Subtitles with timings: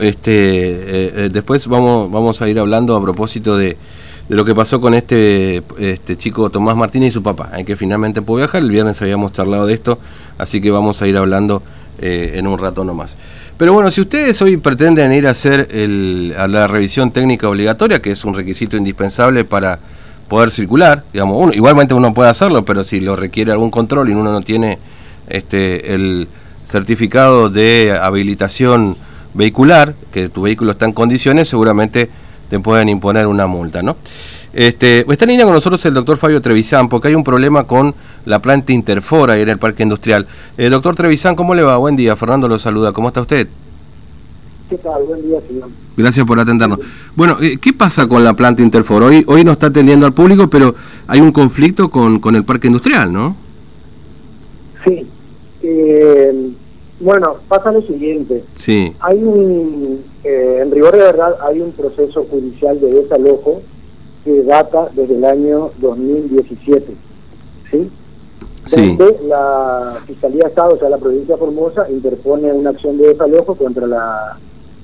[0.00, 3.76] Este, eh, eh, después vamos, vamos a ir hablando a propósito de,
[4.28, 7.74] de lo que pasó con este, este chico Tomás Martínez y su papá, eh, que
[7.74, 8.62] finalmente pudo viajar.
[8.62, 9.98] El viernes habíamos charlado de esto,
[10.38, 11.64] así que vamos a ir hablando
[12.00, 13.18] en un rato nomás.
[13.56, 18.00] Pero bueno, si ustedes hoy pretenden ir a hacer el, a la revisión técnica obligatoria,
[18.00, 19.80] que es un requisito indispensable para
[20.28, 24.12] poder circular, digamos, uno, igualmente uno puede hacerlo, pero si lo requiere algún control y
[24.12, 24.78] uno no tiene
[25.28, 26.28] este, el
[26.64, 28.96] certificado de habilitación
[29.34, 32.08] vehicular, que tu vehículo está en condiciones, seguramente
[32.48, 33.96] te pueden imponer una multa, ¿no?
[34.52, 37.94] Este, está en línea con nosotros el doctor Fabio Trevisán, porque hay un problema con
[38.24, 40.26] la planta Interfora ahí en el parque industrial.
[40.56, 41.76] Eh, doctor Trevisán, ¿cómo le va?
[41.76, 43.46] Buen día, Fernando lo saluda, ¿cómo está usted?
[44.70, 45.02] ¿Qué tal?
[45.04, 45.68] Buen día, señor.
[45.96, 46.80] Gracias por atendernos.
[47.16, 49.06] Bueno, eh, ¿qué pasa con la planta Interfora?
[49.06, 50.74] Hoy, hoy no está atendiendo al público, pero
[51.06, 53.36] hay un conflicto con, con el parque industrial, ¿no?
[54.84, 55.06] Sí.
[55.62, 56.50] Eh,
[57.00, 58.44] bueno, pasa lo siguiente.
[58.56, 58.94] Sí.
[59.00, 63.62] Hay un, eh, en rigor de verdad, hay un proceso judicial de desalojo
[64.24, 66.94] que data desde el año 2017.
[67.70, 67.90] ¿Sí?
[68.66, 68.96] Sí.
[68.96, 73.08] Donde la Fiscalía de Estado, o sea, la provincia de Formosa, interpone una acción de
[73.08, 74.36] desalojo contra la,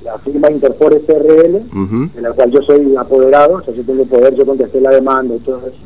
[0.05, 4.35] la firma Interpore SRL, de la cual yo soy apoderado, o sea, yo tengo poder,
[4.35, 5.77] yo contesté la demanda y todo eso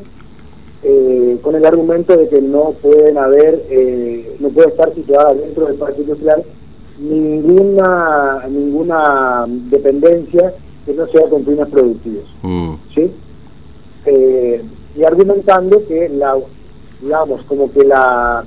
[0.83, 5.67] eh, con el argumento de que no pueden haber, eh, no puede estar situada dentro
[5.67, 6.45] del parque industrial
[7.01, 10.53] ninguna ninguna dependencia
[10.87, 12.75] que no sea con fines productivos, mm.
[12.95, 13.11] ¿sí?
[14.06, 14.62] Eh,
[14.97, 16.37] y argumentando que la,
[17.03, 18.45] digamos, como que la,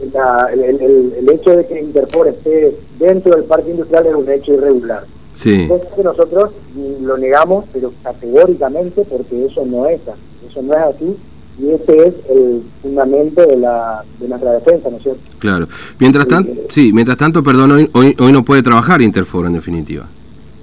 [0.00, 5.04] el, hecho de que Interpor esté dentro del parque industrial es un hecho irregular.
[5.34, 5.68] Sí.
[5.96, 6.50] que nosotros
[7.00, 10.20] lo negamos, pero categóricamente, porque eso no es así.
[10.50, 11.16] Eso no es así
[11.60, 15.20] y ese es el fundamento de, la, de nuestra defensa, ¿no es cierto?
[15.38, 15.68] Claro.
[15.98, 20.06] Mientras tanto, sí, mientras tanto, perdón, hoy, hoy, no puede trabajar Interfor en definitiva.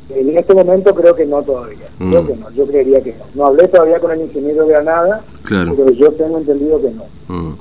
[0.10, 1.88] En este momento creo que no todavía.
[2.00, 2.10] Mm.
[2.10, 3.26] Creo que no, yo creería que no.
[3.36, 5.76] No hablé todavía con el ingeniero de Granada, claro.
[5.76, 7.04] pero yo tengo entendido que no.
[7.28, 7.54] Mm.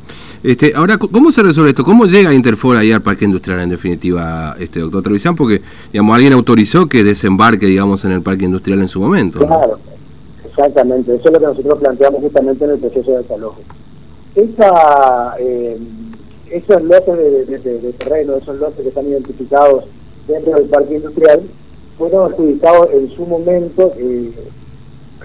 [0.43, 1.85] Este, ahora, ¿cómo se resuelve esto?
[1.85, 5.35] ¿Cómo llega Interfor ahí al parque industrial en definitiva, este doctor Trevisan?
[5.35, 5.61] Porque,
[5.93, 9.41] digamos, alguien autorizó que desembarque, digamos, en el parque industrial en su momento.
[9.41, 9.79] Claro.
[10.57, 13.61] Exactamente, eso es lo que nosotros planteamos justamente en el proceso de desalojo.
[14.35, 15.79] Esa, eh,
[16.51, 17.15] esos lotes
[17.47, 19.85] de, terreno, esos lotes que están identificados
[20.27, 21.43] dentro del parque industrial,
[21.99, 24.33] fueron adjudicados en su momento, eh,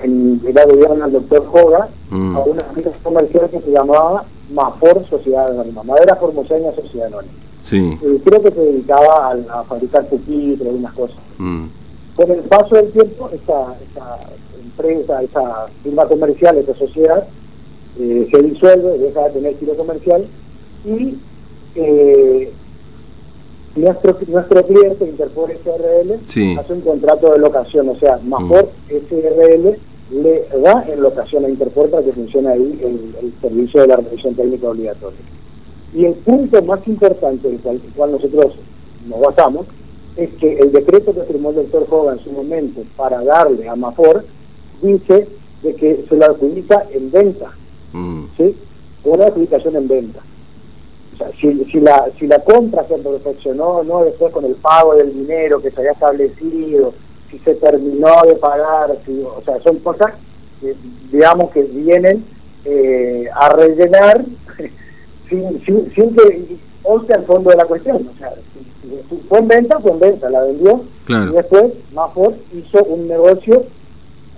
[0.04, 2.36] en el gobierno del doctor Joga, mm.
[2.36, 7.34] a una empresa comercial que se llamaba Mafor Sociedad Anónima, Madera Formoseña Sociedad Anónima.
[7.64, 7.98] Sí.
[8.04, 11.18] Eh, creo que se dedicaba a, fabricar pupitres y algunas cosas.
[11.38, 11.66] Mm.
[12.18, 14.20] Con el paso del tiempo, esta, esta
[14.72, 17.28] empresa, esa firma comercial, esta sociedad,
[18.00, 20.26] eh, se disuelve, deja de tener giro comercial
[20.86, 21.18] y
[21.76, 22.52] eh,
[23.76, 28.94] nuestro, nuestro cliente, Interpol SRL, hace un contrato de locación, o sea, mejor mm.
[29.08, 29.78] SRL
[30.12, 34.36] le da en locación a Interpol para que funcione ahí el, servicio de la revisión
[34.36, 35.20] técnica obligatoria.
[35.94, 38.54] Y el punto más importante en el cual, nosotros
[39.08, 39.68] nos basamos
[40.18, 43.76] es que el decreto que firmó el doctor Hogan en su momento para darle a
[43.76, 44.26] Mafor
[44.82, 45.28] dice
[45.64, 47.52] de que se la adjudica en venta,
[47.94, 48.24] mm.
[48.38, 48.56] ¿sí?
[49.04, 50.20] Una adjudicación en venta.
[51.14, 54.96] O sea, si, si, la, si la compra se perfeccionó no después con el pago
[54.96, 56.94] del dinero que se había establecido,
[57.30, 60.14] si se terminó de pagar, o sea, son cosas
[60.60, 60.76] que,
[61.12, 62.24] digamos que vienen
[62.66, 64.24] eh, a rellenar
[65.30, 68.08] sin, sin, sin que olte al fondo de la cuestión.
[68.14, 68.34] O sea,
[69.30, 73.64] fue en venta, fue en venta, la vendió y después Mafor hizo un negocio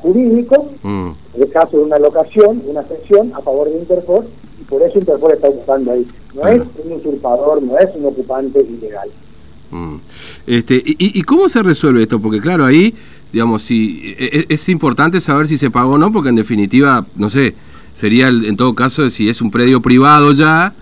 [0.03, 1.09] jurídico, mm.
[1.35, 4.25] en el caso de una locación, una sesión a favor de Interpol,
[4.61, 6.05] y por eso Interpol está ocupando ahí.
[6.35, 9.09] No es un usurpador, no es un ocupante ilegal.
[9.71, 9.95] Mm.
[10.45, 12.19] Este, y, cómo se resuelve esto?
[12.19, 12.93] Porque claro, ahí,
[13.31, 17.05] digamos, si e, e, es, importante saber si se pagó o no, porque en definitiva,
[17.15, 17.55] no sé,
[17.93, 20.73] sería en todo caso si es un predio privado ya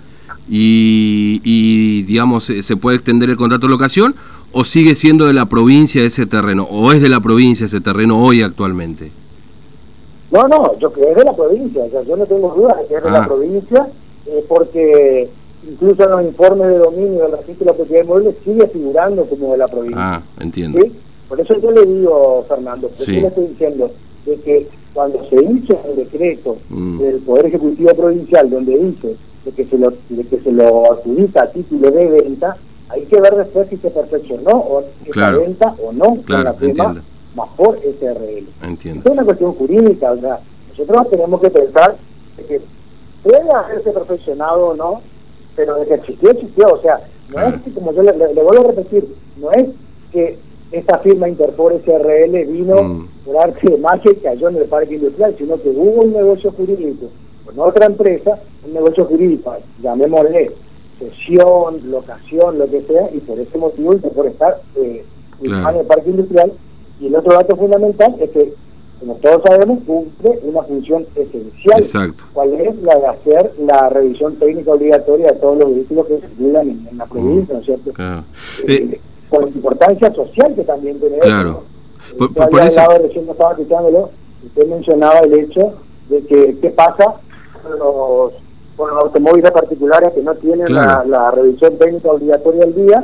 [0.50, 4.16] y, y digamos, se puede extender el contrato de locación
[4.54, 8.24] o sigue siendo de la provincia ese terreno, o es de la provincia ese terreno
[8.24, 9.12] hoy actualmente?
[10.32, 12.78] No, no, yo creo que es de la provincia, o sea, yo no tengo dudas
[12.80, 13.28] de que es de la ah.
[13.28, 13.88] provincia,
[14.28, 15.30] eh, porque
[15.70, 19.52] incluso en los informes de dominio del registro de la propiedad inmueble sigue figurando como
[19.52, 20.16] de la provincia.
[20.16, 20.80] Ah, entiendo.
[21.28, 23.92] Por eso yo le digo, Fernando, porque yo le estoy diciendo
[24.26, 27.00] de que cuando se hizo el decreto mm.
[27.00, 29.16] del Poder Ejecutivo Provincial, donde dice
[29.46, 32.58] de que se lo, de que se lo adjudica a título de venta,
[33.12, 37.04] que ver después si se perfeccionó o si se venta o no con la firma
[37.36, 38.48] mejor SRL.
[38.64, 39.02] Entiendo.
[39.06, 41.98] Es una cuestión jurídica, o sea, nosotros tenemos que pensar
[42.48, 42.62] que
[43.22, 45.02] puede haberse perfeccionado o no,
[45.58, 46.74] pero de que existió, existió.
[46.74, 47.02] O sea,
[47.34, 49.68] no es que, como yo le, vuelvo a repetir, no es
[50.14, 50.40] que
[50.72, 53.08] esta firma Interpol SRL vino mm.
[53.26, 56.50] por arte de magia y cayó en el parque industrial, sino que hubo un negocio
[56.54, 57.08] jurídico
[57.46, 60.52] con otra empresa, un negocio jurídico, llamémosle
[61.02, 65.04] sesión, locación, lo que sea, y por ese motivo Interpol está eh,
[65.42, 66.54] en el parque industrial.
[67.00, 68.54] Y el otro dato fundamental es que
[69.02, 71.80] como todos sabemos, cumple una función esencial.
[71.80, 72.24] Exacto.
[72.34, 76.70] ¿Cuál es la de hacer la revisión técnica obligatoria de todos los vehículos que circulan
[76.70, 77.94] en, la provincia, ¿no es cierto?
[77.94, 78.24] Claro.
[78.68, 81.64] Eh, eh, con importancia social que también tiene claro.
[82.16, 82.82] Por, por, por eso...
[83.02, 84.12] recién estaba escuchándolo,
[84.46, 85.74] usted mencionaba el hecho
[86.10, 87.16] de que qué pasa
[87.64, 88.34] con los,
[88.82, 93.04] con los automóviles particulares que no tienen la, revisión técnica obligatoria al día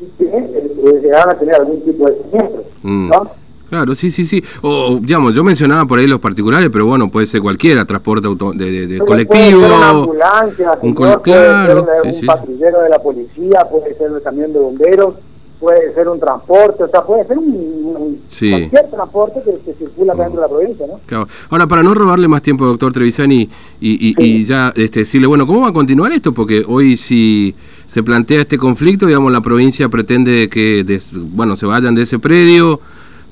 [0.00, 3.08] y que eh, llegan a tener algún tipo de siniestro, mm.
[3.10, 3.30] ¿no?
[3.68, 4.42] Claro, sí, sí, sí.
[4.62, 8.52] O, digamos, yo mencionaba por ahí los particulares, pero bueno, puede ser cualquiera, transporte auto,
[8.52, 9.60] de, de, colectivo.
[9.60, 14.58] Puede una ambulancia, un, puede ser un, patrullero de la policía, puede ser también de
[14.58, 15.14] bomberos,
[15.60, 20.40] puede ser un transporte, o sea, puede ser un, cualquier transporte que, circula dentro de
[20.40, 21.00] la provincia, ¿no?
[21.06, 21.28] Claro.
[21.50, 23.48] Ahora, para no robarle más tiempo, doctor Trevisani,
[23.80, 26.32] y, y, ya este, decirle, bueno, ¿cómo va a continuar esto?
[26.32, 27.54] Porque hoy si
[27.86, 32.80] se plantea este conflicto, digamos, la provincia pretende que, bueno, se vayan de ese predio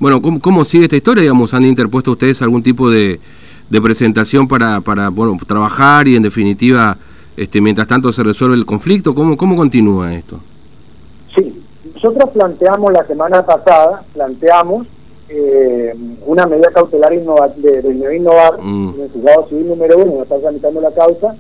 [0.01, 1.23] bueno, ¿cómo, ¿cómo, sigue esta historia?
[1.23, 3.19] Digamos, ¿Han interpuesto ustedes algún tipo de,
[3.69, 6.97] de presentación para, para bueno, trabajar y en definitiva,
[7.37, 9.15] este, mientras tanto se resuelve el conflicto?
[9.15, 10.41] ¿Cómo, cómo continúa esto?
[12.01, 14.87] Sí, nosotros planteamos la semana pasada, planteamos
[15.29, 15.95] eh,
[16.27, 18.95] una medida cautelar de, de Innovar mm.
[18.95, 21.35] en el juzgado civil número uno, está tramitando la causa,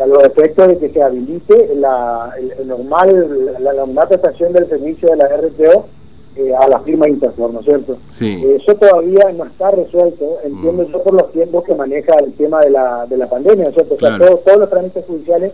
[0.00, 4.68] a los efectos de que se habilite la, el, normal, la, la, la prestación del
[4.68, 5.86] servicio de la RTO
[6.36, 7.98] eh, a la firma Interfor, ¿no es cierto?
[8.20, 10.92] Eh, eso todavía no está resuelto, entiendo mm.
[10.92, 13.74] yo por los tiempos que maneja el tema de la, de la pandemia, ¿no es
[13.74, 13.94] cierto?
[13.94, 15.52] O sea, todos los trámites judiciales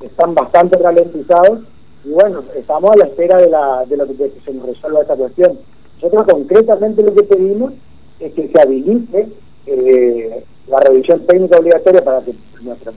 [0.00, 1.60] están bastante ralentizados
[2.04, 5.16] y bueno, estamos a la espera de, la, de, lo que, se nos resuelva esta
[5.16, 5.58] cuestión.
[5.96, 7.72] Nosotros concretamente lo que pedimos
[8.18, 9.28] es que se habilite
[9.66, 12.34] eh, la revisión técnica obligatoria para que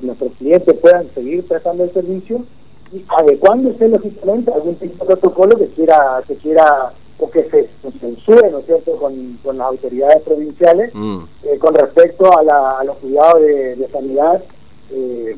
[0.01, 2.43] nuestros clientes puedan seguir prestando el servicio
[2.91, 7.69] y adecuándose lógicamente a algún tipo de protocolo que quiera que quiera o que se
[7.99, 11.19] censure, ¿no es cierto?, con, con las autoridades provinciales mm.
[11.43, 14.43] eh, con respecto a, la, a, los cuidados de, sanidad
[14.91, 15.35] eh,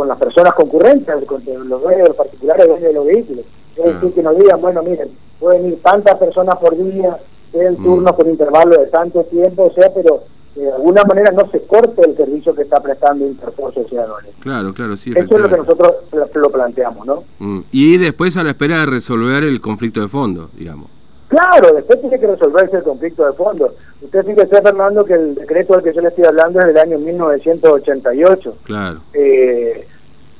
[0.00, 3.44] con las personas concurrentes, con los dueños, los particulares dueños de los vehículos.
[3.76, 7.18] Es decir, que nos digan, bueno, miren, pueden ir tantas personas por día,
[7.52, 7.84] tienen mm.
[7.84, 10.22] turnos con intervalo de tanto tiempo, o sea, pero
[10.54, 14.30] de alguna manera no se corte el servicio que está prestando Interfor Sociedades.
[14.40, 15.12] Claro, claro, sí.
[15.14, 15.96] Eso es lo que nosotros
[16.34, 17.24] lo planteamos, ¿no?
[17.38, 17.60] Mm.
[17.70, 20.88] Y después a la espera de resolver el conflicto de fondo, digamos.
[21.30, 23.72] Claro, después tiene que resolverse el conflicto de fondo.
[24.02, 26.98] Usted fíjese, Fernando, que el decreto al que yo le estoy hablando es del año
[26.98, 28.56] 1988.
[28.64, 28.98] Claro.
[29.14, 29.86] Eh,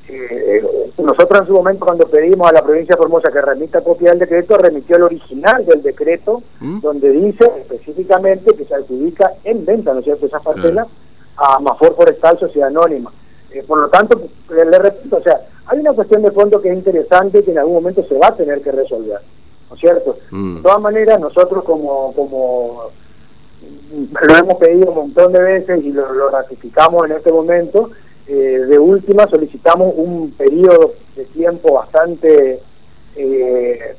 [0.08, 0.64] eh,
[0.98, 4.18] nosotros en su momento cuando pedimos a la provincia de Formosa que remita copia del
[4.18, 6.80] decreto, remitió el original del decreto, ¿Mm?
[6.80, 10.88] donde dice específicamente que se adjudica en venta, ¿no es cierto?, esa parcela
[11.36, 13.12] a Mafor Forestal Sociedad Anónima.
[13.52, 14.20] Eh, por lo tanto,
[14.52, 17.58] le repito, o sea, hay una cuestión de fondo que es interesante y que en
[17.58, 19.20] algún momento se va a tener que resolver.
[19.82, 20.18] ¿No es cierto?
[20.30, 20.56] Mm.
[20.56, 22.90] De todas maneras, nosotros como, como
[24.22, 27.90] lo hemos pedido un montón de veces y lo, ratificamos en este momento,
[28.26, 32.60] eh, de última solicitamos un periodo de tiempo bastante
[33.16, 33.96] eh,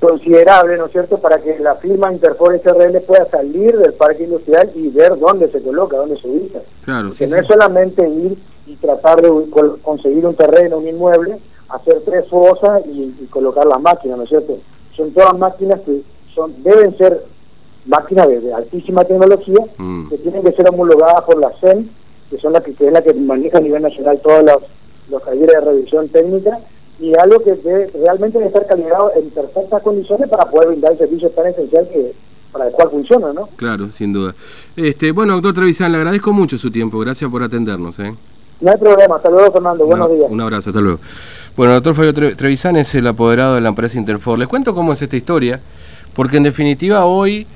[0.00, 4.70] considerable, ¿no es cierto?, para que la firma Interfor SRL pueda salir del parque industrial
[4.74, 6.60] y ver dónde se coloca, dónde se ubica.
[6.84, 9.30] Claro, que no es solamente ir y tratar de
[9.82, 11.38] conseguir un terreno, un inmueble,
[11.70, 14.58] hacer tres fosas y, y colocar las máquinas, ¿no es cierto?
[14.96, 16.02] Son todas máquinas que
[16.34, 17.24] son deben ser
[17.86, 20.08] máquinas de, altísima tecnología mm.
[20.08, 21.88] que tienen que ser homologadas por la CEN,
[22.30, 24.62] que son las que, es la que maneja a nivel nacional todos los,
[25.10, 26.58] los talleres de revisión técnica
[26.98, 27.54] y algo que
[27.94, 32.12] realmente debe estar calibrado en perfectas condiciones para poder brindar el servicio tan esencial que
[32.54, 33.48] para el cual funciona, ¿no?
[33.56, 34.32] Claro, sin duda.
[34.76, 37.00] Este, bueno, doctor Trevisan, le agradezco mucho su tiempo.
[37.00, 37.98] Gracias por atendernos.
[37.98, 38.14] ¿eh?
[38.60, 39.16] No hay problema.
[39.16, 39.84] Hasta luego, Fernando.
[39.84, 40.30] Buenos días.
[40.30, 40.70] Un abrazo.
[40.70, 41.00] Hasta luego.
[41.56, 44.36] Bueno, el doctor Fabio Trevisan es el apoderado de la empresa Interfor.
[44.40, 45.60] Les cuento cómo es esta historia,
[46.12, 47.46] porque en definitiva hoy